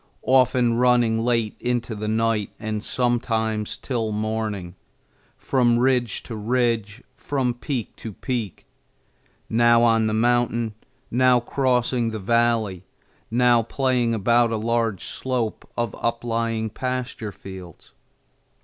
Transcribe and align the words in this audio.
often 0.25 0.73
running 0.73 1.19
late 1.19 1.55
into 1.59 1.93
the 1.93 2.07
night 2.07 2.49
and 2.59 2.83
sometimes 2.83 3.77
till 3.77 4.11
morning, 4.11 4.73
from 5.37 5.77
ridge 5.77 6.23
to 6.23 6.35
ridge, 6.35 7.03
from 7.15 7.53
peak 7.53 7.95
to 7.95 8.11
peak; 8.11 8.65
now 9.47 9.83
on 9.83 10.07
the 10.07 10.11
mountain, 10.15 10.73
now 11.11 11.39
crossing 11.39 12.09
the 12.09 12.17
valley, 12.17 12.83
now 13.29 13.61
playing 13.61 14.15
about 14.15 14.49
a 14.49 14.57
large 14.57 15.03
slope 15.03 15.69
of 15.77 15.93
uplying 16.01 16.67
pasture 16.67 17.31
fields. 17.31 17.91